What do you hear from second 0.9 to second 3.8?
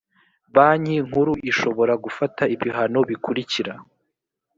nkuru ishobora gufata ibihano bikurikira